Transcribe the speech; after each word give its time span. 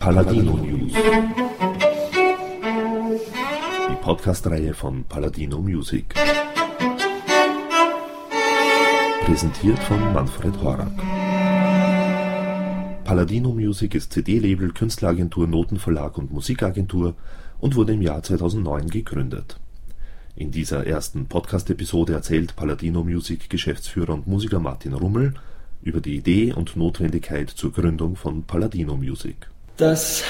Paladino 0.00 0.56
News. 0.56 0.92
Die 3.90 3.96
Podcast-Reihe 4.00 4.72
von 4.72 5.04
Paladino 5.04 5.60
Music. 5.60 6.14
Präsentiert 9.26 9.78
von 9.80 10.00
Manfred 10.14 10.58
Horak. 10.62 10.96
Paladino 13.04 13.50
Music 13.52 13.94
ist 13.94 14.14
CD-Label, 14.14 14.72
Künstleragentur, 14.72 15.46
Notenverlag 15.46 16.16
und 16.16 16.32
Musikagentur 16.32 17.14
und 17.58 17.76
wurde 17.76 17.92
im 17.92 18.00
Jahr 18.00 18.22
2009 18.22 18.88
gegründet. 18.88 19.60
In 20.34 20.50
dieser 20.50 20.86
ersten 20.86 21.26
Podcast-Episode 21.26 22.14
erzählt 22.14 22.56
Paladino 22.56 23.04
Music 23.04 23.50
Geschäftsführer 23.50 24.14
und 24.14 24.26
Musiker 24.26 24.60
Martin 24.60 24.94
Rummel 24.94 25.34
über 25.82 26.00
die 26.00 26.16
Idee 26.16 26.54
und 26.54 26.74
Notwendigkeit 26.74 27.50
zur 27.50 27.72
Gründung 27.72 28.16
von 28.16 28.44
Paladino 28.44 28.96
Music. 28.96 29.50
Das 29.80 30.22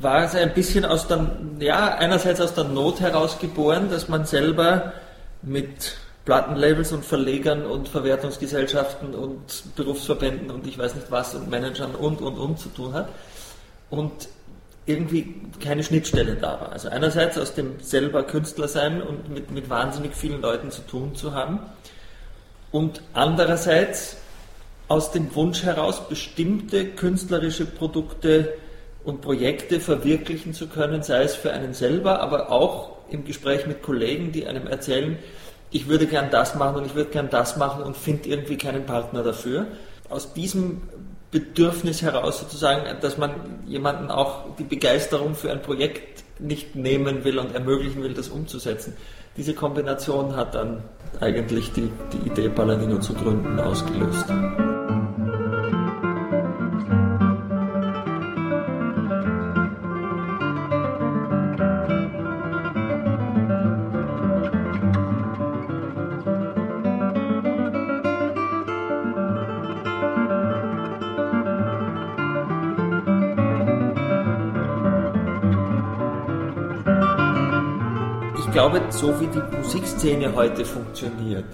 war 0.00 0.28
ein 0.34 0.52
bisschen 0.52 0.84
aus 0.84 1.06
der, 1.06 1.24
ja, 1.60 1.94
einerseits 1.94 2.40
aus 2.40 2.52
der 2.52 2.64
Not 2.64 2.98
heraus 2.98 3.38
geboren, 3.38 3.90
dass 3.90 4.08
man 4.08 4.26
selber 4.26 4.92
mit 5.40 5.96
Plattenlabels 6.24 6.90
und 6.90 7.04
Verlegern 7.04 7.64
und 7.64 7.88
Verwertungsgesellschaften 7.88 9.14
und 9.14 9.76
Berufsverbänden 9.76 10.50
und 10.50 10.66
ich 10.66 10.76
weiß 10.76 10.96
nicht 10.96 11.12
was 11.12 11.36
und 11.36 11.48
Managern 11.48 11.94
und 11.94 12.20
und 12.20 12.38
und 12.38 12.58
zu 12.58 12.68
tun 12.70 12.92
hat 12.92 13.08
und 13.88 14.10
irgendwie 14.84 15.42
keine 15.62 15.84
Schnittstelle 15.84 16.34
da 16.34 16.60
war. 16.60 16.72
Also 16.72 16.88
einerseits 16.88 17.38
aus 17.38 17.54
dem 17.54 17.78
selber 17.80 18.24
Künstler 18.24 18.66
sein 18.66 19.00
und 19.00 19.28
mit, 19.28 19.52
mit 19.52 19.70
wahnsinnig 19.70 20.16
vielen 20.16 20.40
Leuten 20.40 20.72
zu 20.72 20.82
tun 20.82 21.14
zu 21.14 21.34
haben 21.34 21.60
und 22.72 23.00
andererseits 23.12 24.16
aus 24.88 25.12
dem 25.12 25.34
Wunsch 25.34 25.62
heraus, 25.62 26.08
bestimmte 26.08 26.86
künstlerische 26.86 27.66
Produkte 27.66 28.54
und 29.04 29.20
Projekte 29.20 29.80
verwirklichen 29.80 30.54
zu 30.54 30.68
können, 30.68 31.02
sei 31.02 31.22
es 31.22 31.34
für 31.34 31.52
einen 31.52 31.74
selber, 31.74 32.20
aber 32.20 32.50
auch 32.50 32.90
im 33.10 33.24
Gespräch 33.24 33.66
mit 33.66 33.82
Kollegen, 33.82 34.32
die 34.32 34.46
einem 34.46 34.66
erzählen, 34.66 35.18
ich 35.70 35.88
würde 35.88 36.06
gern 36.06 36.30
das 36.30 36.54
machen 36.54 36.76
und 36.76 36.86
ich 36.86 36.94
würde 36.94 37.10
gern 37.10 37.28
das 37.30 37.56
machen 37.56 37.82
und 37.82 37.96
finde 37.96 38.28
irgendwie 38.28 38.56
keinen 38.56 38.86
Partner 38.86 39.22
dafür. 39.22 39.66
Aus 40.08 40.32
diesem 40.32 40.82
Bedürfnis 41.30 42.02
heraus 42.02 42.40
sozusagen, 42.40 42.82
dass 43.00 43.18
man 43.18 43.32
jemanden 43.66 44.10
auch 44.10 44.56
die 44.56 44.64
Begeisterung 44.64 45.34
für 45.34 45.50
ein 45.50 45.62
Projekt 45.62 46.24
nicht 46.38 46.76
nehmen 46.76 47.24
will 47.24 47.38
und 47.38 47.54
ermöglichen 47.54 48.02
will, 48.02 48.14
das 48.14 48.28
umzusetzen. 48.28 48.96
Diese 49.36 49.54
Kombination 49.54 50.36
hat 50.36 50.54
dann 50.54 50.82
eigentlich 51.20 51.72
die, 51.72 51.90
die 52.12 52.28
Idee, 52.28 52.48
Paladino 52.48 52.98
zu 53.00 53.12
gründen, 53.14 53.58
ausgelöst. 53.60 54.26
Glaube, 78.52 78.82
so 78.90 79.20
wie 79.20 79.26
die 79.26 79.56
Musikszene 79.56 80.34
heute 80.34 80.64
funktioniert, 80.64 81.44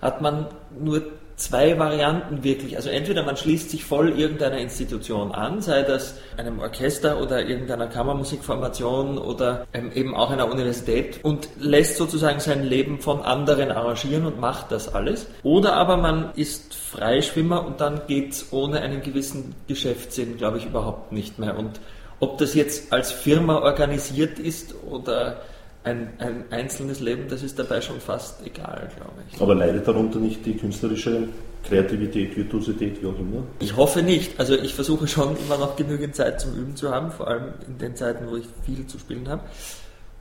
hat 0.00 0.20
man 0.20 0.46
nur 0.78 1.02
zwei 1.38 1.78
Varianten 1.78 2.42
wirklich. 2.42 2.76
Also 2.76 2.90
entweder 2.90 3.22
man 3.22 3.36
schließt 3.36 3.70
sich 3.70 3.84
voll 3.84 4.18
irgendeiner 4.18 4.58
Institution 4.58 5.32
an, 5.32 5.62
sei 5.62 5.82
das 5.82 6.16
einem 6.36 6.58
Orchester 6.58 7.20
oder 7.20 7.46
irgendeiner 7.46 7.86
Kammermusikformation 7.86 9.18
oder 9.18 9.66
ähm, 9.72 9.92
eben 9.94 10.14
auch 10.14 10.30
einer 10.30 10.50
Universität 10.50 11.20
und 11.22 11.48
lässt 11.58 11.96
sozusagen 11.96 12.40
sein 12.40 12.64
Leben 12.64 12.98
von 12.98 13.22
anderen 13.22 13.70
arrangieren 13.70 14.26
und 14.26 14.40
macht 14.40 14.72
das 14.72 14.92
alles. 14.92 15.28
Oder 15.44 15.74
aber 15.74 15.96
man 15.96 16.32
ist 16.34 16.74
Freischwimmer 16.74 17.64
und 17.64 17.80
dann 17.80 18.02
geht 18.08 18.32
es 18.32 18.52
ohne 18.52 18.80
einen 18.80 19.02
gewissen 19.02 19.54
Geschäftssinn, 19.68 20.36
glaube 20.36 20.58
ich, 20.58 20.66
überhaupt 20.66 21.12
nicht 21.12 21.38
mehr. 21.38 21.56
Und 21.56 21.80
ob 22.20 22.38
das 22.38 22.54
jetzt 22.54 22.92
als 22.92 23.12
Firma 23.12 23.60
organisiert 23.60 24.40
ist 24.40 24.74
oder 24.90 25.40
ein, 25.84 26.12
ein 26.18 26.44
einzelnes 26.50 27.00
Leben, 27.00 27.28
das 27.28 27.42
ist 27.42 27.58
dabei 27.58 27.80
schon 27.80 28.00
fast 28.00 28.44
egal, 28.46 28.90
glaube 28.96 29.22
ich. 29.30 29.40
Aber 29.40 29.54
leidet 29.54 29.86
darunter 29.86 30.18
nicht 30.18 30.44
die 30.44 30.56
künstlerische 30.56 31.28
Kreativität, 31.64 32.36
Virtuosität, 32.36 33.02
wie 33.02 33.06
auch 33.06 33.18
immer? 33.18 33.42
Ich 33.58 33.76
hoffe 33.76 34.02
nicht. 34.02 34.38
Also 34.38 34.54
ich 34.54 34.74
versuche 34.74 35.06
schon 35.06 35.36
immer 35.36 35.58
noch 35.58 35.76
genügend 35.76 36.14
Zeit 36.14 36.40
zum 36.40 36.54
Üben 36.54 36.76
zu 36.76 36.90
haben, 36.90 37.10
vor 37.10 37.28
allem 37.28 37.54
in 37.66 37.78
den 37.78 37.96
Zeiten, 37.96 38.28
wo 38.30 38.36
ich 38.36 38.46
viel 38.64 38.86
zu 38.86 38.98
spielen 38.98 39.28
habe. 39.28 39.42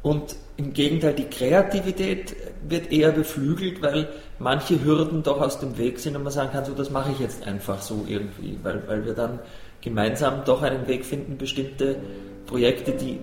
Und 0.04 0.36
im 0.58 0.74
Gegenteil, 0.74 1.14
die 1.14 1.26
Kreativität 1.26 2.36
wird 2.68 2.92
eher 2.92 3.12
beflügelt, 3.12 3.82
weil 3.82 4.08
manche 4.40 4.84
Hürden 4.84 5.24
doch 5.24 5.42
aus 5.42 5.60
dem 5.60 5.78
Weg 5.78 6.00
sind 6.00 6.16
und 6.16 6.24
man 6.24 6.32
sagen 6.32 6.52
kann, 6.52 6.66
so 6.66 6.74
das 6.74 6.90
mache 6.92 7.12
ich 7.12 7.20
jetzt 7.20 7.46
einfach 7.46 7.82
so 7.82 8.06
irgendwie, 8.08 8.58
weil, 8.64 8.84
weil 8.88 9.06
wir 9.06 9.14
dann 9.14 9.40
gemeinsam 9.82 10.44
doch 10.46 10.62
einen 10.62 10.88
Weg 10.88 11.04
finden, 11.04 11.38
bestimmte 11.38 11.98
Projekte, 12.46 12.94
die 12.94 13.20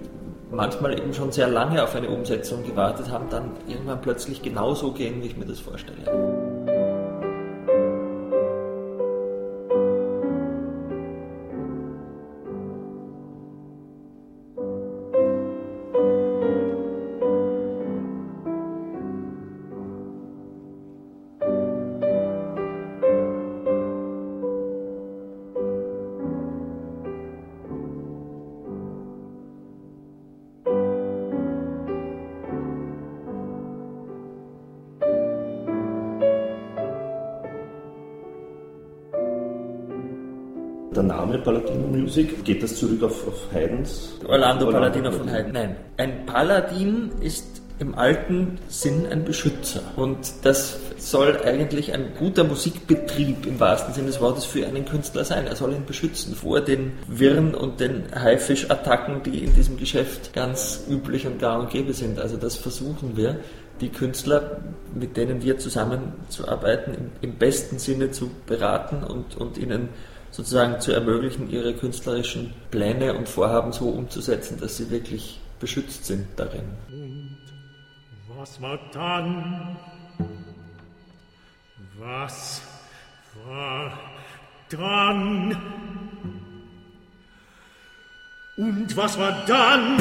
manchmal 0.55 0.99
eben 0.99 1.13
schon 1.13 1.33
sehr 1.33 1.49
lange 1.49 1.83
auf 1.83 1.95
eine 1.95 2.09
Umsetzung 2.09 2.65
gewartet 2.65 3.11
haben, 3.11 3.29
dann 3.31 3.53
irgendwann 3.69 4.01
plötzlich 4.01 4.43
genauso 4.43 4.93
gehen, 4.93 5.23
wie 5.23 5.27
ich 5.27 5.37
mir 5.37 5.47
das 5.47 5.61
vorstelle. 5.61 6.54
Name 41.07 41.39
Paladino 41.39 41.87
Music, 41.87 42.45
geht 42.45 42.63
das 42.63 42.77
zurück 42.77 43.03
auf, 43.03 43.27
auf 43.27 43.53
Haydns? 43.53 44.19
Orlando, 44.27 44.67
Orlando 44.67 44.71
Paladino 44.71 45.13
von 45.13 45.31
Haydn. 45.31 45.53
Nein. 45.53 45.77
Ein 45.97 46.27
Paladin 46.27 47.11
ist 47.21 47.63
im 47.81 47.95
alten 47.97 48.59
Sinn 48.69 49.07
ein 49.11 49.25
Beschützer. 49.25 49.81
Und 49.97 50.33
das 50.43 50.79
soll 50.97 51.41
eigentlich 51.45 51.93
ein 51.93 52.13
guter 52.19 52.45
Musikbetrieb 52.45 53.47
im 53.47 53.59
wahrsten 53.59 53.93
Sinne 53.93 54.07
des 54.09 54.21
Wortes 54.21 54.45
für 54.45 54.65
einen 54.67 54.85
Künstler 54.85 55.25
sein. 55.25 55.47
Er 55.47 55.57
soll 55.57 55.73
ihn 55.73 55.85
beschützen 55.85 56.35
vor 56.35 56.61
den 56.61 56.93
Wirren 57.09 57.55
und 57.55 57.81
den 57.81 58.05
Haifisch-Attacken, 58.15 59.23
die 59.25 59.45
in 59.45 59.55
diesem 59.55 59.77
Geschäft 59.77 60.33
ganz 60.33 60.85
üblich 60.89 61.27
und 61.27 61.41
gar 61.41 61.59
und 61.59 61.71
gäbe 61.71 61.93
sind. 61.93 62.21
Also 62.21 62.37
das 62.37 62.57
versuchen 62.57 63.17
wir, 63.17 63.41
die 63.81 63.89
Künstler, 63.89 64.59
mit 64.95 65.17
denen 65.17 65.43
wir 65.43 65.59
zusammenzuarbeiten, 65.59 66.95
im, 66.95 67.11
im 67.21 67.37
besten 67.37 67.81
Sinne 67.81 68.13
zu 68.13 68.31
beraten 68.47 69.03
und, 69.03 69.37
und 69.37 69.59
ihnen 69.59 69.89
sozusagen 70.35 70.81
zu 70.81 70.91
ermöglichen, 70.91 71.49
ihre 71.49 71.75
künstlerischen 71.75 72.53
Pläne 72.73 73.15
und 73.15 73.29
Vorhaben 73.29 73.71
so 73.71 73.89
umzusetzen, 73.89 74.59
dass 74.59 74.77
sie 74.77 74.91
wirklich 74.91 75.39
beschützt 75.61 76.07
sind 76.07 76.27
darin. 76.35 76.65
Und 76.91 77.39
was 78.37 78.61
war 78.61 78.81
dann? 78.93 79.77
Was 82.01 82.63
war 83.47 83.93
dann? 84.71 85.57
Und 88.57 88.97
was 88.97 89.17
war 89.17 89.45
dann? 89.47 89.99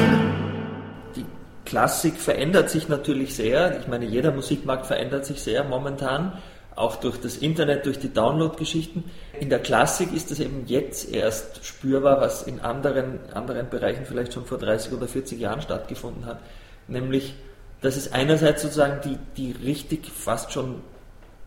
Die 1.14 1.24
Klassik 1.64 2.16
verändert 2.16 2.70
sich 2.70 2.88
natürlich 2.88 3.36
sehr. 3.36 3.78
Ich 3.78 3.86
meine, 3.86 4.04
jeder 4.04 4.32
Musikmarkt 4.32 4.86
verändert 4.86 5.26
sich 5.26 5.40
sehr 5.40 5.62
momentan 5.62 6.32
auch 6.76 6.96
durch 6.96 7.20
das 7.20 7.36
Internet, 7.36 7.86
durch 7.86 7.98
die 7.98 8.12
Download-Geschichten. 8.12 9.04
In 9.38 9.48
der 9.48 9.60
Klassik 9.60 10.12
ist 10.12 10.30
das 10.30 10.40
eben 10.40 10.64
jetzt 10.66 11.12
erst 11.12 11.64
spürbar, 11.64 12.20
was 12.20 12.42
in 12.42 12.60
anderen, 12.60 13.20
anderen 13.32 13.68
Bereichen 13.68 14.06
vielleicht 14.06 14.32
schon 14.32 14.44
vor 14.44 14.58
30 14.58 14.92
oder 14.92 15.06
40 15.06 15.38
Jahren 15.38 15.62
stattgefunden 15.62 16.26
hat. 16.26 16.40
Nämlich, 16.88 17.34
dass 17.80 17.96
es 17.96 18.12
einerseits 18.12 18.62
sozusagen 18.62 19.00
die, 19.04 19.18
die 19.36 19.52
richtig 19.64 20.06
fast 20.10 20.52
schon 20.52 20.82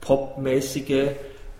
popmäßige 0.01 1.11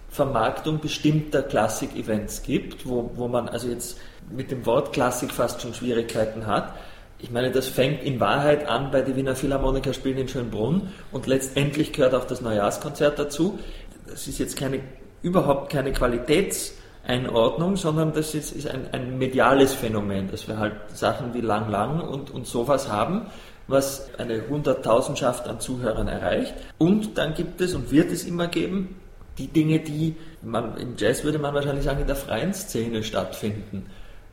Vermarktung 0.10 0.80
bestimmter 0.80 1.44
Klassik-Events 1.44 2.44
gibt, 2.44 2.88
wo, 2.88 3.12
wo 3.16 3.28
man 3.28 3.50
also 3.50 3.68
jetzt 3.68 4.00
mit 4.30 4.52
dem 4.52 4.66
Wort 4.66 4.94
Klassik 4.94 5.32
fast 5.32 5.62
schon 5.62 5.74
Schwierigkeiten 5.74 6.48
hat 6.48 6.74
ich 7.20 7.32
meine, 7.32 7.52
das 7.52 7.68
fängt 7.68 8.04
in 8.04 8.20
Wahrheit 8.20 8.68
an 8.68 8.92
bei 8.92 9.02
die 9.02 9.16
Wiener 9.16 9.36
Philharmoniker 9.36 9.94
spielen 9.94 10.18
in 10.18 10.28
Schönbrunn 10.28 10.94
und 11.12 11.28
letztendlich 11.28 11.94
gehört 11.94 12.14
auch 12.14 12.26
das 12.26 12.42
Neujahrskonzert 12.42 13.18
dazu. 13.18 13.60
Das 14.08 14.28
ist 14.28 14.40
jetzt 14.40 14.58
keine, 14.58 14.82
überhaupt 15.22 15.72
keine 15.72 15.92
Qualitäts- 15.92 16.74
Einordnung, 17.08 17.78
sondern 17.78 18.12
das 18.12 18.36
ist, 18.36 18.52
ist 18.52 18.68
ein, 18.68 18.90
ein, 18.92 19.18
mediales 19.18 19.74
Phänomen, 19.74 20.30
dass 20.30 20.50
wir 20.50 20.60
halt 20.60 20.74
Sachen 20.94 21.34
wie 21.34 21.40
Lang 21.40 21.70
Lang 21.70 22.02
und, 22.02 22.32
und 22.32 22.46
sowas 22.46 22.92
haben, 22.92 23.28
was 23.68 24.10
eine 24.18 24.50
Hunderttausendschaft 24.50 25.48
an 25.48 25.62
Zuhörern 25.62 26.10
erreicht. 26.10 26.54
Und 26.78 27.18
dann 27.18 27.34
gibt 27.34 27.62
es 27.62 27.74
und 27.74 27.92
wird 27.92 28.12
es 28.12 28.26
immer 28.26 28.48
geben 28.48 28.98
die 29.38 29.48
Dinge, 29.48 29.80
die 29.80 30.16
man, 30.42 30.78
im 30.78 30.96
Jazz 30.98 31.24
würde 31.24 31.40
man 31.40 31.54
wahrscheinlich 31.54 31.86
sagen, 31.86 32.02
in 32.02 32.08
der 32.08 32.16
freien 32.16 32.54
Szene 32.54 33.04
stattfinden. 33.04 33.86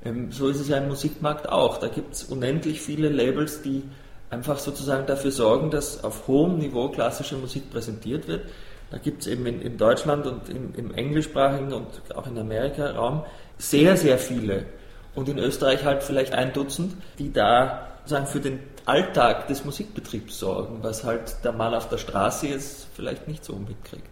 Ähm, 0.05 0.31
so 0.33 0.49
ist 0.49 0.61
es 0.61 0.69
ja 0.69 0.79
im 0.79 0.89
Musikmarkt 0.89 1.49
auch. 1.49 1.79
Da 1.79 1.89
gibt 1.89 2.15
es 2.15 2.25
unendlich 2.25 2.81
viele 2.81 3.09
Labels, 3.09 3.63
die 3.63 3.83
einfach 4.31 4.59
sozusagen 4.59 5.07
dafür 5.07 5.31
sorgen, 5.31 5.71
dass 5.71 6.03
auf 6.05 6.27
hohem 6.27 6.59
Niveau 6.59 6.89
klassische 6.89 7.37
Musik 7.37 7.71
präsentiert 7.71 8.29
wird. 8.29 8.49
Da 8.91 8.99
gibt 8.99 9.23
es 9.23 9.29
eben 9.29 9.47
in, 9.47 9.63
in, 9.63 9.77
Deutschland 9.79 10.27
und 10.27 10.49
im, 10.49 10.75
im 10.77 10.95
englischsprachigen 10.95 11.73
und 11.73 11.87
auch 12.15 12.27
in 12.27 12.39
Amerika 12.39 12.91
Raum 12.91 13.25
sehr, 13.59 13.97
sehr 13.97 14.19
viele 14.19 14.67
und 15.15 15.29
in 15.29 15.39
Österreich 15.39 15.85
halt 15.85 16.03
vielleicht 16.03 16.35
ein 16.35 16.53
Dutzend, 16.53 16.95
die 17.19 17.33
da 17.33 17.89
sozusagen 18.03 18.27
für 18.27 18.41
den 18.41 18.61
Alltag 18.85 19.49
des 19.49 19.65
Musikbetriebs 19.65 20.39
sorgen, 20.39 20.79
was 20.83 21.05
halt 21.05 21.37
der 21.43 21.53
Mann 21.53 21.75
auf 21.75 21.89
der 21.89 21.99
Straße 21.99 22.49
jetzt 22.49 22.89
vielleicht 22.95 23.29
nicht 23.29 23.45
so 23.45 23.55
mitkriegt. 23.55 24.09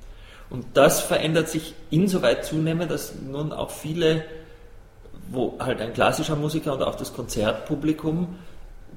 Und 0.48 0.64
das 0.74 1.00
verändert 1.00 1.48
sich 1.48 1.74
insoweit 1.90 2.44
zunehmend, 2.44 2.90
dass 2.90 3.14
nun 3.14 3.52
auch 3.52 3.70
viele, 3.70 4.24
wo 5.32 5.58
halt 5.58 5.80
ein 5.80 5.92
klassischer 5.92 6.36
Musiker 6.36 6.74
und 6.74 6.82
auch 6.82 6.94
das 6.94 7.14
Konzertpublikum 7.14 8.36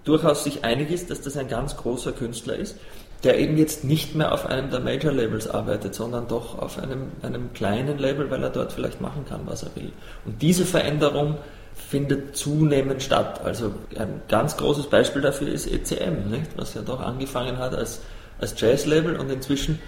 durchaus 0.03 0.43
sich 0.43 0.63
einig 0.63 0.91
ist, 0.91 1.09
dass 1.09 1.21
das 1.21 1.37
ein 1.37 1.47
ganz 1.47 1.77
großer 1.77 2.11
Künstler 2.11 2.55
ist, 2.55 2.77
der 3.23 3.39
eben 3.39 3.57
jetzt 3.57 3.83
nicht 3.83 4.13
mehr 4.13 4.31
auf 4.33 4.45
einem 4.45 4.69
der 4.69 4.81
Major 4.81 5.11
Labels 5.11 5.47
arbeitet, 5.47 5.95
sondern 5.95 6.27
doch 6.27 6.59
auf 6.59 6.77
einem, 6.77 7.11
einem 7.23 7.53
kleinen 7.53 7.97
Label, 7.97 8.29
weil 8.29 8.43
er 8.43 8.51
dort 8.51 8.73
vielleicht 8.73 9.01
machen 9.01 9.25
kann, 9.27 9.41
was 9.45 9.63
er 9.63 9.75
will. 9.75 9.91
Und 10.25 10.41
diese 10.41 10.65
Veränderung 10.65 11.37
findet 11.73 12.35
zunehmend 12.37 13.01
statt. 13.01 13.41
Also 13.43 13.73
ein 13.97 14.21
ganz 14.27 14.57
großes 14.57 14.87
Beispiel 14.87 15.21
dafür 15.21 15.47
ist 15.47 15.67
ECM, 15.67 16.29
nicht? 16.29 16.51
was 16.55 16.73
ja 16.73 16.81
doch 16.81 17.01
angefangen 17.01 17.57
hat 17.57 17.73
als, 17.73 18.01
als 18.39 18.59
Jazz-Label 18.59 19.17
und 19.17 19.31
inzwischen 19.31 19.79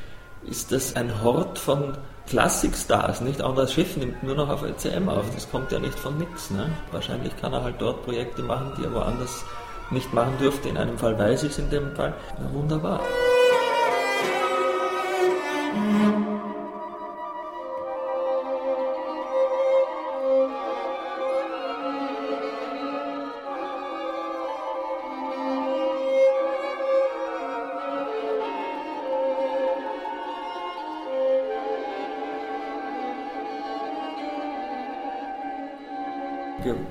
ist 0.47 0.71
das 0.71 0.95
ein 0.95 1.23
Hort 1.23 1.59
von 1.59 1.97
Klassikstars, 2.27 3.21
nicht? 3.21 3.41
Auch 3.41 3.55
Schiff 3.67 3.95
nimmt 3.97 4.23
nur 4.23 4.35
noch 4.35 4.49
auf 4.49 4.63
ECM 4.63 5.09
auf, 5.09 5.25
das 5.33 5.49
kommt 5.49 5.71
ja 5.71 5.79
nicht 5.79 5.97
von 5.97 6.17
nichts. 6.17 6.51
Ne? 6.51 6.69
Wahrscheinlich 6.91 7.35
kann 7.37 7.53
er 7.53 7.63
halt 7.63 7.75
dort 7.79 8.03
Projekte 8.03 8.43
machen, 8.43 8.73
die 8.77 8.83
er 8.83 8.93
woanders 8.93 9.43
nicht 9.91 10.13
machen 10.13 10.33
dürfte. 10.39 10.69
In 10.69 10.77
einem 10.77 10.97
Fall 10.97 11.17
weiß 11.17 11.43
ich 11.43 11.51
es, 11.51 11.59
in 11.59 11.69
dem 11.69 11.95
Fall. 11.95 12.13
Na, 12.39 12.53
wunderbar. 12.53 12.99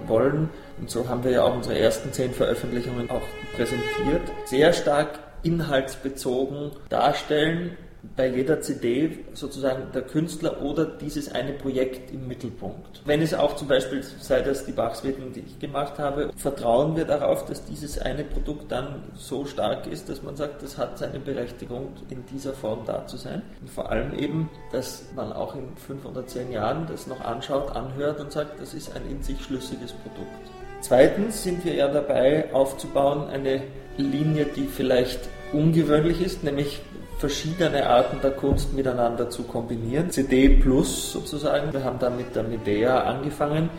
Wollen. 0.08 0.48
Und 0.78 0.90
so 0.90 1.08
haben 1.08 1.24
wir 1.24 1.30
ja 1.30 1.42
auch 1.42 1.54
unsere 1.54 1.78
ersten 1.78 2.12
zehn 2.12 2.32
Veröffentlichungen 2.32 3.10
auch 3.10 3.22
präsentiert, 3.54 4.22
sehr 4.44 4.72
stark 4.72 5.18
inhaltsbezogen 5.42 6.72
darstellen, 6.88 7.76
bei 8.14 8.28
jeder 8.28 8.60
CD 8.60 9.18
sozusagen 9.34 9.92
der 9.92 10.02
Künstler 10.02 10.62
oder 10.62 10.84
dieses 10.84 11.32
eine 11.32 11.52
Projekt 11.52 12.12
im 12.12 12.28
Mittelpunkt. 12.28 13.02
Wenn 13.04 13.22
es 13.22 13.34
auch 13.34 13.56
zum 13.56 13.68
Beispiel, 13.68 14.02
sei 14.02 14.42
das 14.42 14.64
die 14.64 14.72
Bachswitten, 14.72 15.32
die 15.32 15.40
ich 15.40 15.58
gemacht 15.58 15.98
habe, 15.98 16.30
vertrauen 16.36 16.96
wir 16.96 17.04
darauf, 17.04 17.44
dass 17.46 17.64
dieses 17.64 17.98
eine 17.98 18.24
Produkt 18.24 18.70
dann 18.70 19.02
so 19.14 19.44
stark 19.46 19.86
ist, 19.86 20.08
dass 20.08 20.22
man 20.22 20.36
sagt, 20.36 20.62
das 20.62 20.78
hat 20.78 20.98
seine 20.98 21.18
Berechtigung, 21.18 21.88
in 22.10 22.24
dieser 22.26 22.52
Form 22.52 22.80
da 22.86 23.06
zu 23.06 23.16
sein. 23.16 23.42
Und 23.60 23.70
vor 23.70 23.90
allem 23.90 24.18
eben, 24.18 24.48
dass 24.72 25.04
man 25.14 25.32
auch 25.32 25.54
in 25.54 25.76
fünf 25.76 26.04
oder 26.04 26.26
zehn 26.26 26.52
Jahren 26.52 26.86
das 26.86 27.06
noch 27.06 27.20
anschaut, 27.20 27.74
anhört 27.74 28.20
und 28.20 28.32
sagt, 28.32 28.60
das 28.60 28.74
ist 28.74 28.94
ein 28.94 29.02
in 29.10 29.22
sich 29.22 29.42
schlüssiges 29.42 29.92
Produkt. 29.92 30.50
Zweitens 30.80 31.42
sind 31.42 31.64
wir 31.64 31.74
ja 31.74 31.88
dabei 31.88 32.52
aufzubauen 32.52 33.28
eine 33.28 33.62
Linie, 33.96 34.46
die 34.54 34.66
vielleicht 34.66 35.20
ungewöhnlich 35.52 36.20
ist, 36.20 36.44
nämlich 36.44 36.80
verschiedene 37.18 37.88
Arten 37.88 38.20
der 38.22 38.32
Kunst 38.32 38.72
miteinander 38.74 39.30
zu 39.30 39.44
kombinieren. 39.44 40.10
CD 40.10 40.48
Plus 40.48 41.12
sozusagen. 41.12 41.72
Wir 41.72 41.84
haben 41.84 41.98
da 41.98 42.10
mit 42.10 42.34
der 42.36 42.42
Medea 42.42 43.04
angefangen, 43.04 43.70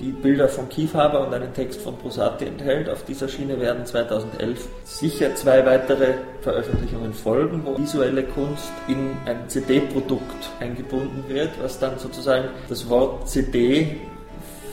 die 0.00 0.10
Bilder 0.10 0.48
von 0.48 0.68
Kiefhaber 0.68 1.26
und 1.26 1.32
einen 1.32 1.52
Text 1.54 1.80
von 1.80 1.96
Brusati 1.96 2.46
enthält. 2.46 2.88
Auf 2.88 3.04
dieser 3.04 3.28
Schiene 3.28 3.58
werden 3.60 3.86
2011 3.86 4.68
sicher 4.84 5.34
zwei 5.34 5.64
weitere 5.64 6.14
Veröffentlichungen 6.42 7.14
folgen, 7.14 7.62
wo 7.64 7.78
visuelle 7.78 8.22
Kunst 8.24 8.72
in 8.88 9.16
ein 9.26 9.48
CD-Produkt 9.48 10.50
eingebunden 10.60 11.24
wird, 11.28 11.50
was 11.62 11.78
dann 11.78 11.98
sozusagen 11.98 12.48
das 12.68 12.88
Wort 12.88 13.28
CD 13.28 14.00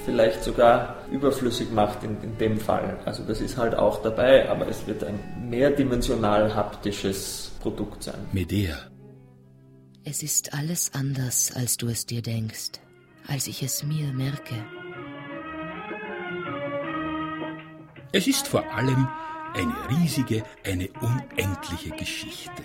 vielleicht 0.05 0.43
sogar 0.43 0.97
überflüssig 1.11 1.71
macht 1.71 2.03
in, 2.03 2.17
in 2.21 2.37
dem 2.37 2.59
Fall. 2.59 2.97
Also 3.05 3.23
das 3.23 3.39
ist 3.39 3.57
halt 3.57 3.75
auch 3.75 4.01
dabei, 4.01 4.49
aber 4.49 4.67
es 4.67 4.85
wird 4.87 5.03
ein 5.03 5.19
mehrdimensional 5.49 6.53
haptisches 6.53 7.52
Produkt 7.63 8.04
sein. 8.04 8.27
Medea. 8.33 8.77
Es 10.04 10.21
ist 10.21 10.54
alles 10.54 10.94
anders, 10.94 11.54
als 11.56 11.77
du 11.77 11.88
es 11.88 12.06
dir 12.06 12.21
denkst, 12.21 12.74
als 13.25 13.48
ich 13.48 13.63
es 13.63 13.83
mir 13.83 14.12
merke. 14.12 14.56
Es 18.12 18.27
ist 18.27 18.50
vor 18.50 18.69
allem 18.74 19.07
eine 19.54 19.74
riesige, 19.92 20.44
eine 20.65 20.89
unendliche 21.00 21.92
Geschichte. 21.92 22.63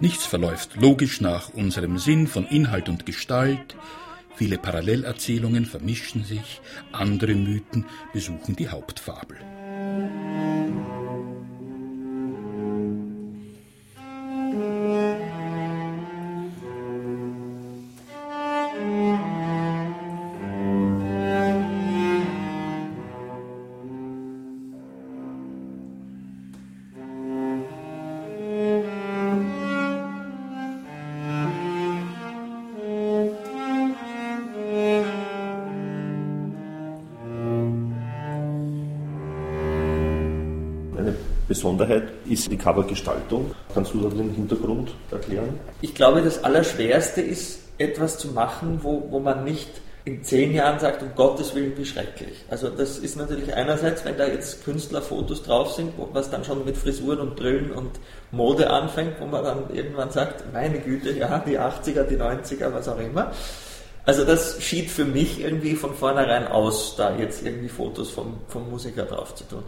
Nichts 0.00 0.24
verläuft 0.24 0.76
logisch 0.76 1.20
nach 1.20 1.50
unserem 1.50 1.98
Sinn 1.98 2.28
von 2.28 2.46
Inhalt 2.46 2.88
und 2.88 3.04
Gestalt, 3.04 3.76
Viele 4.38 4.56
Parallelerzählungen 4.56 5.66
vermischen 5.66 6.22
sich, 6.22 6.60
andere 6.92 7.34
Mythen 7.34 7.84
besuchen 8.12 8.54
die 8.54 8.68
Hauptfabel. 8.68 9.36
Besonderheit 41.48 42.12
ist 42.26 42.52
die 42.52 42.58
Covergestaltung. 42.58 43.54
Kannst 43.72 43.94
du 43.94 44.02
da 44.02 44.08
den 44.10 44.30
Hintergrund 44.34 44.90
erklären? 45.10 45.58
Ich 45.80 45.94
glaube, 45.94 46.22
das 46.22 46.44
Allerschwerste 46.44 47.22
ist, 47.22 47.60
etwas 47.78 48.18
zu 48.18 48.28
machen, 48.28 48.80
wo, 48.82 49.06
wo 49.10 49.18
man 49.18 49.44
nicht 49.44 49.68
in 50.04 50.24
zehn 50.24 50.54
Jahren 50.54 50.78
sagt, 50.78 51.02
um 51.02 51.14
Gottes 51.14 51.54
Willen, 51.54 51.76
wie 51.76 51.84
schrecklich. 51.84 52.44
Also 52.48 52.70
das 52.70 52.98
ist 52.98 53.16
natürlich 53.16 53.54
einerseits, 53.54 54.04
wenn 54.04 54.16
da 54.16 54.26
jetzt 54.26 54.64
Künstlerfotos 54.64 55.42
drauf 55.42 55.72
sind, 55.72 55.92
was 56.12 56.30
dann 56.30 56.44
schon 56.44 56.64
mit 56.64 56.76
Frisuren 56.76 57.20
und 57.20 57.36
Brillen 57.36 57.72
und 57.72 57.90
Mode 58.30 58.70
anfängt, 58.70 59.20
wo 59.20 59.26
man 59.26 59.44
dann 59.44 59.74
irgendwann 59.74 60.10
sagt, 60.10 60.52
meine 60.52 60.78
Güte, 60.78 61.12
ja, 61.12 61.38
die 61.46 61.58
80er, 61.58 62.04
die 62.04 62.16
90er, 62.16 62.72
was 62.72 62.88
auch 62.88 62.98
immer. 62.98 63.32
Also 64.06 64.24
das 64.24 64.62
schied 64.62 64.90
für 64.90 65.04
mich 65.04 65.40
irgendwie 65.42 65.74
von 65.74 65.94
vornherein 65.94 66.46
aus, 66.46 66.96
da 66.96 67.14
jetzt 67.16 67.44
irgendwie 67.44 67.68
Fotos 67.68 68.10
vom, 68.10 68.38
vom 68.48 68.70
Musiker 68.70 69.04
drauf 69.04 69.34
zu 69.34 69.44
tun. 69.44 69.62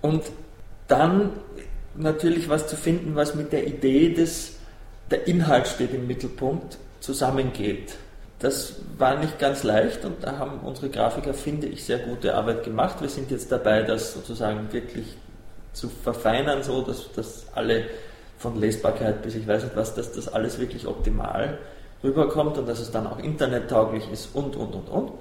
Und 0.00 0.22
dann 0.92 1.30
natürlich 1.94 2.50
was 2.50 2.66
zu 2.66 2.76
finden, 2.76 3.16
was 3.16 3.34
mit 3.34 3.52
der 3.52 3.66
Idee 3.66 4.12
des, 4.12 4.58
der 5.10 5.26
Inhalt 5.26 5.66
steht 5.66 5.94
im 5.94 6.06
Mittelpunkt, 6.06 6.76
zusammengeht. 7.00 7.94
Das 8.38 8.74
war 8.98 9.18
nicht 9.18 9.38
ganz 9.38 9.62
leicht 9.62 10.04
und 10.04 10.22
da 10.22 10.38
haben 10.38 10.60
unsere 10.60 10.90
Grafiker, 10.90 11.32
finde 11.32 11.66
ich, 11.68 11.84
sehr 11.84 11.98
gute 11.98 12.34
Arbeit 12.34 12.64
gemacht. 12.64 13.00
Wir 13.00 13.08
sind 13.08 13.30
jetzt 13.30 13.50
dabei, 13.50 13.82
das 13.82 14.12
sozusagen 14.12 14.70
wirklich 14.72 15.16
zu 15.72 15.88
verfeinern, 15.88 16.62
so 16.62 16.82
dass, 16.82 17.10
dass 17.12 17.46
alle 17.54 17.86
von 18.38 18.60
Lesbarkeit 18.60 19.22
bis 19.22 19.36
ich 19.36 19.46
weiß 19.46 19.64
nicht 19.64 19.76
was, 19.76 19.94
dass 19.94 20.12
das 20.12 20.28
alles 20.28 20.58
wirklich 20.58 20.86
optimal 20.86 21.58
rüberkommt 22.04 22.58
und 22.58 22.68
dass 22.68 22.80
es 22.80 22.90
dann 22.90 23.06
auch 23.06 23.18
internettauglich 23.18 24.10
ist 24.12 24.34
und, 24.34 24.56
und, 24.56 24.74
und, 24.74 24.88
und. 24.88 25.12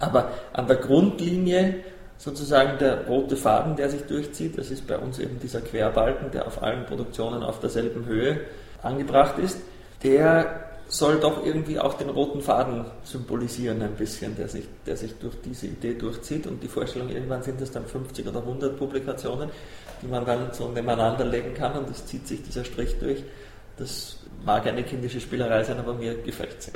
Aber 0.00 0.32
an 0.52 0.66
der 0.66 0.76
Grundlinie 0.76 1.76
sozusagen 2.18 2.78
der 2.78 3.06
rote 3.06 3.36
Faden, 3.36 3.76
der 3.76 3.90
sich 3.90 4.02
durchzieht. 4.02 4.58
Das 4.58 4.70
ist 4.70 4.86
bei 4.86 4.98
uns 4.98 5.18
eben 5.18 5.38
dieser 5.40 5.60
Querbalken, 5.60 6.30
der 6.30 6.46
auf 6.46 6.62
allen 6.62 6.86
Produktionen 6.86 7.42
auf 7.42 7.60
derselben 7.60 8.06
Höhe 8.06 8.40
angebracht 8.82 9.38
ist. 9.38 9.58
Der 10.02 10.64
soll 10.88 11.18
doch 11.18 11.44
irgendwie 11.44 11.78
auch 11.78 11.94
den 11.94 12.10
roten 12.10 12.40
Faden 12.40 12.84
symbolisieren 13.04 13.82
ein 13.82 13.94
bisschen, 13.94 14.36
der 14.36 14.48
sich, 14.48 14.64
der 14.86 14.96
sich 14.96 15.14
durch 15.18 15.34
diese 15.44 15.66
Idee 15.66 15.94
durchzieht 15.94 16.46
und 16.46 16.62
die 16.62 16.68
Vorstellung, 16.68 17.08
irgendwann 17.08 17.42
sind 17.42 17.60
es 17.60 17.70
dann 17.70 17.86
50 17.86 18.28
oder 18.28 18.40
100 18.40 18.78
Publikationen, 18.78 19.48
die 20.02 20.06
man 20.06 20.24
dann 20.24 20.52
so 20.52 20.68
nebeneinander 20.68 21.24
legen 21.24 21.54
kann 21.54 21.72
und 21.72 21.90
es 21.90 22.04
zieht 22.06 22.28
sich 22.28 22.42
dieser 22.42 22.64
Strich 22.64 22.98
durch. 22.98 23.22
Das 23.76 24.18
mag 24.44 24.66
eine 24.66 24.84
kindische 24.84 25.20
Spielerei 25.20 25.64
sein, 25.64 25.78
aber 25.78 25.94
mir 25.94 26.14
gefällt 26.22 26.62
sie. 26.62 26.70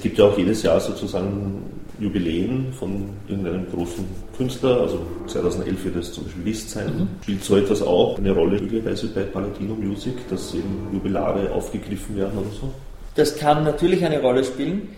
Es 0.00 0.04
gibt 0.04 0.16
ja 0.16 0.24
auch 0.24 0.38
jedes 0.38 0.62
Jahr 0.62 0.80
sozusagen 0.80 1.62
Jubiläen 1.98 2.72
von 2.72 3.10
irgendeinem 3.28 3.70
großen 3.70 4.02
Künstler. 4.34 4.80
Also 4.80 5.04
2011 5.26 5.84
wird 5.84 5.96
es 5.96 6.14
zum 6.14 6.24
Beispiel 6.24 6.42
Liszt 6.42 6.70
sein. 6.70 6.86
Mhm. 6.86 7.08
Spielt 7.22 7.44
so 7.44 7.56
etwas 7.58 7.82
auch 7.82 8.16
eine 8.16 8.30
Rolle 8.30 8.58
möglicherweise 8.62 9.08
bei 9.08 9.24
Palatino 9.24 9.74
Music, 9.74 10.14
dass 10.30 10.54
eben 10.54 10.88
Jubilare 10.90 11.52
aufgegriffen 11.52 12.16
werden 12.16 12.38
oder 12.38 12.48
so? 12.48 12.72
Das 13.14 13.36
kann 13.36 13.62
natürlich 13.62 14.02
eine 14.02 14.22
Rolle 14.22 14.42
spielen. 14.42 14.88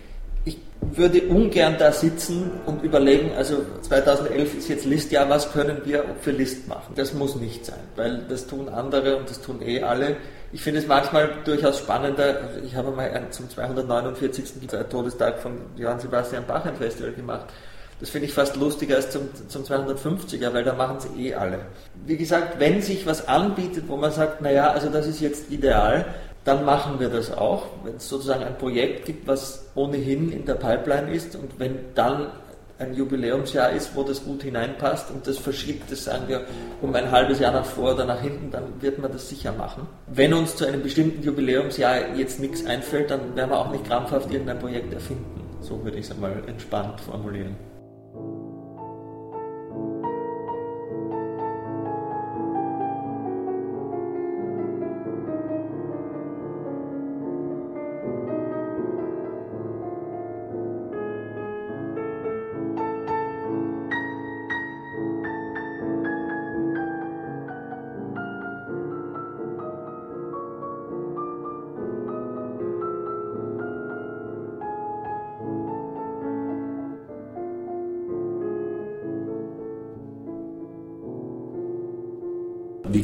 Ich 0.44 0.58
würde 0.80 1.22
ungern 1.28 1.76
da 1.78 1.92
sitzen 1.92 2.50
und 2.66 2.82
überlegen, 2.82 3.32
also 3.36 3.64
2011 3.82 4.58
ist 4.58 4.68
jetzt 4.68 4.84
List, 4.84 5.12
ja, 5.12 5.28
was 5.28 5.52
können 5.52 5.82
wir 5.84 6.04
für 6.20 6.32
List 6.32 6.68
machen? 6.68 6.94
Das 6.96 7.14
muss 7.14 7.36
nicht 7.36 7.64
sein, 7.64 7.78
weil 7.96 8.24
das 8.28 8.46
tun 8.46 8.68
andere 8.68 9.16
und 9.16 9.30
das 9.30 9.40
tun 9.40 9.60
eh 9.62 9.82
alle. 9.82 10.16
Ich 10.52 10.62
finde 10.62 10.80
es 10.80 10.86
manchmal 10.86 11.30
durchaus 11.44 11.78
spannender. 11.78 12.50
Ich 12.64 12.74
habe 12.74 12.90
mal 12.90 13.28
zum 13.30 13.48
249. 13.48 14.44
Todestag 14.90 15.38
von 15.38 15.52
Johann 15.76 15.98
Sebastian 15.98 16.44
Bach 16.46 16.64
ein 16.66 16.76
Festival 16.76 17.12
gemacht. 17.12 17.46
Das 18.02 18.10
finde 18.10 18.26
ich 18.26 18.34
fast 18.34 18.56
lustiger 18.56 18.96
als 18.96 19.10
zum, 19.10 19.28
zum 19.48 19.62
250er, 19.62 20.52
weil 20.52 20.64
da 20.64 20.74
machen 20.74 20.96
es 20.98 21.08
eh 21.16 21.34
alle. 21.34 21.60
Wie 22.04 22.16
gesagt, 22.16 22.58
wenn 22.58 22.82
sich 22.82 23.06
was 23.06 23.28
anbietet, 23.28 23.84
wo 23.86 23.96
man 23.96 24.10
sagt, 24.10 24.40
naja, 24.40 24.72
also 24.72 24.88
das 24.88 25.06
ist 25.06 25.20
jetzt 25.20 25.52
ideal, 25.52 26.04
dann 26.44 26.64
machen 26.64 26.98
wir 26.98 27.08
das 27.08 27.32
auch. 27.32 27.66
Wenn 27.84 27.96
es 27.96 28.08
sozusagen 28.08 28.44
ein 28.44 28.58
Projekt 28.58 29.06
gibt, 29.06 29.26
was 29.26 29.66
ohnehin 29.74 30.32
in 30.32 30.44
der 30.44 30.54
Pipeline 30.54 31.12
ist 31.12 31.36
und 31.36 31.58
wenn 31.58 31.78
dann 31.94 32.28
ein 32.78 32.94
Jubiläumsjahr 32.94 33.70
ist, 33.70 33.94
wo 33.94 34.02
das 34.02 34.24
gut 34.24 34.42
hineinpasst 34.42 35.10
und 35.10 35.26
das 35.26 35.38
verschiebt 35.38 35.90
es, 35.92 36.04
sagen 36.04 36.24
wir, 36.26 36.44
um 36.80 36.94
ein 36.94 37.10
halbes 37.10 37.38
Jahr 37.38 37.52
nach 37.52 37.64
vor 37.64 37.94
oder 37.94 38.04
nach 38.04 38.20
hinten, 38.20 38.50
dann 38.50 38.64
wird 38.80 38.98
man 38.98 39.12
das 39.12 39.28
sicher 39.28 39.52
machen. 39.52 39.86
Wenn 40.08 40.34
uns 40.34 40.56
zu 40.56 40.66
einem 40.66 40.82
bestimmten 40.82 41.22
Jubiläumsjahr 41.22 42.16
jetzt 42.16 42.40
nichts 42.40 42.66
einfällt, 42.66 43.10
dann 43.10 43.36
werden 43.36 43.50
wir 43.50 43.58
auch 43.58 43.70
nicht 43.70 43.84
krampfhaft 43.84 44.30
irgendein 44.32 44.58
Projekt 44.58 44.92
erfinden. 44.92 45.42
So 45.60 45.84
würde 45.84 45.98
ich 45.98 46.06
es 46.06 46.10
einmal 46.10 46.42
entspannt 46.48 47.00
formulieren. 47.00 47.56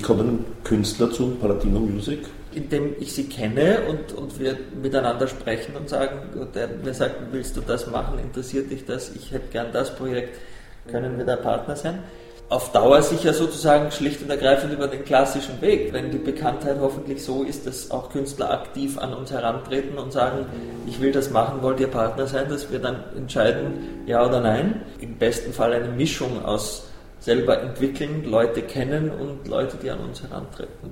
Kommen 0.08 0.46
Künstler 0.64 1.10
zu 1.10 1.32
Palatino 1.32 1.80
Music? 1.80 2.20
Indem 2.54 2.94
ich 2.98 3.12
sie 3.12 3.24
kenne 3.24 3.80
und, 3.90 4.16
und 4.16 4.40
wir 4.40 4.56
miteinander 4.82 5.28
sprechen 5.28 5.76
und 5.76 5.90
sagen, 5.90 6.20
der 6.54 6.68
mir 6.82 6.94
sagt, 6.94 7.16
willst 7.30 7.58
du 7.58 7.60
das 7.60 7.86
machen, 7.88 8.18
interessiert 8.18 8.70
dich 8.70 8.86
das, 8.86 9.14
ich 9.14 9.32
hätte 9.32 9.48
gern 9.52 9.66
das 9.70 9.94
Projekt, 9.94 10.38
können 10.90 11.18
wir 11.18 11.26
da 11.26 11.36
Partner 11.36 11.76
sein? 11.76 12.02
Auf 12.48 12.72
Dauer 12.72 13.02
sicher 13.02 13.34
sozusagen 13.34 13.90
schlicht 13.90 14.22
und 14.22 14.30
ergreifend 14.30 14.72
über 14.72 14.88
den 14.88 15.04
klassischen 15.04 15.60
Weg, 15.60 15.92
wenn 15.92 16.10
die 16.10 16.16
Bekanntheit 16.16 16.78
hoffentlich 16.80 17.22
so 17.22 17.42
ist, 17.42 17.66
dass 17.66 17.90
auch 17.90 18.08
Künstler 18.08 18.50
aktiv 18.50 18.96
an 18.96 19.12
uns 19.12 19.30
herantreten 19.30 19.98
und 19.98 20.14
sagen, 20.14 20.46
ich 20.86 21.02
will 21.02 21.12
das 21.12 21.28
machen, 21.28 21.60
wollt 21.60 21.80
ihr 21.80 21.88
Partner 21.88 22.26
sein, 22.26 22.48
dass 22.48 22.72
wir 22.72 22.78
dann 22.78 23.04
entscheiden, 23.14 24.04
ja 24.06 24.26
oder 24.26 24.40
nein. 24.40 24.80
Im 25.00 25.18
besten 25.18 25.52
Fall 25.52 25.74
eine 25.74 25.88
Mischung 25.88 26.42
aus 26.46 26.87
selber 27.20 27.60
entwickeln, 27.60 28.24
Leute 28.24 28.62
kennen 28.62 29.10
und 29.10 29.48
Leute, 29.48 29.76
die 29.76 29.90
an 29.90 30.00
uns 30.00 30.22
herantreten. 30.22 30.90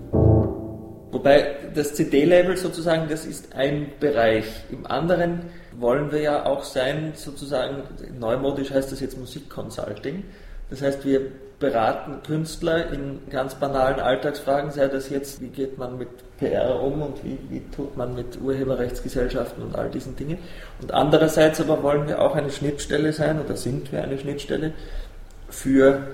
Wobei 1.12 1.70
das 1.74 1.94
CD-Label 1.94 2.56
sozusagen, 2.56 3.08
das 3.08 3.24
ist 3.24 3.54
ein 3.54 3.92
Bereich. 4.00 4.44
Im 4.70 4.86
anderen 4.86 5.46
wollen 5.78 6.10
wir 6.10 6.20
ja 6.20 6.46
auch 6.46 6.64
sein, 6.64 7.12
sozusagen, 7.14 7.84
neumodisch 8.18 8.70
heißt 8.70 8.92
das 8.92 9.00
jetzt 9.00 9.18
Musikconsulting. 9.18 10.24
Das 10.68 10.82
heißt, 10.82 11.04
wir 11.04 11.30
beraten 11.58 12.22
Künstler 12.22 12.92
in 12.92 13.20
ganz 13.30 13.54
banalen 13.54 13.98
Alltagsfragen, 13.98 14.72
sei 14.72 14.88
das 14.88 15.08
jetzt, 15.08 15.40
wie 15.40 15.48
geht 15.48 15.78
man 15.78 15.96
mit 15.96 16.08
PR 16.38 16.82
um 16.82 17.00
und 17.00 17.24
wie, 17.24 17.38
wie 17.48 17.62
tut 17.74 17.96
man 17.96 18.14
mit 18.14 18.38
Urheberrechtsgesellschaften 18.38 19.62
und 19.62 19.74
all 19.74 19.88
diesen 19.88 20.16
Dingen. 20.16 20.38
Und 20.82 20.92
andererseits 20.92 21.60
aber 21.60 21.82
wollen 21.82 22.08
wir 22.08 22.20
auch 22.20 22.34
eine 22.34 22.50
Schnittstelle 22.50 23.12
sein 23.12 23.40
oder 23.40 23.56
sind 23.56 23.90
wir 23.90 24.02
eine 24.02 24.18
Schnittstelle 24.18 24.72
für 25.48 26.06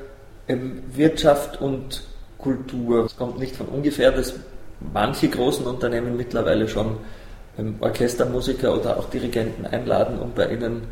ähm, 0.48 0.82
Wirtschaft 0.94 1.60
und 1.60 2.02
Kultur. 2.38 3.06
Es 3.06 3.16
kommt 3.16 3.38
nicht 3.38 3.56
von 3.56 3.66
ungefähr, 3.66 4.12
dass 4.12 4.34
manche 4.92 5.28
großen 5.28 5.66
Unternehmen 5.66 6.16
mittlerweile 6.16 6.68
schon 6.68 6.98
ähm, 7.58 7.76
Orchestermusiker 7.80 8.74
oder 8.74 8.98
auch 8.98 9.08
Dirigenten 9.10 9.66
einladen, 9.66 10.18
um 10.18 10.32
bei 10.32 10.50
ihnen 10.52 10.82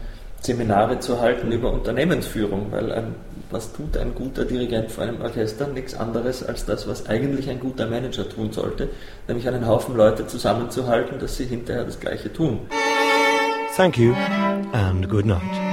Seminare 0.40 1.00
zu 1.00 1.20
halten 1.20 1.52
über 1.52 1.70
Unternehmensführung, 1.70 2.68
weil 2.70 2.92
ein, 2.92 3.14
was 3.50 3.72
tut 3.72 3.96
ein 3.96 4.14
guter 4.14 4.44
Dirigent 4.46 4.90
vor 4.90 5.04
einem 5.04 5.20
Orchester? 5.20 5.66
Nichts 5.66 5.94
anderes 5.94 6.42
als 6.42 6.64
das, 6.64 6.88
was 6.88 7.06
eigentlich 7.08 7.50
ein 7.50 7.60
guter 7.60 7.86
Manager 7.86 8.26
tun 8.26 8.50
sollte, 8.52 8.88
nämlich 9.28 9.46
einen 9.48 9.66
Haufen 9.66 9.96
Leute 9.96 10.26
zusammenzuhalten, 10.26 11.18
dass 11.18 11.36
sie 11.36 11.44
hinterher 11.44 11.84
das 11.84 12.00
Gleiche 12.00 12.32
tun. 12.32 12.60
Thank 13.76 13.98
you 13.98 14.14
and 14.72 15.08
good 15.08 15.26
night. 15.26 15.69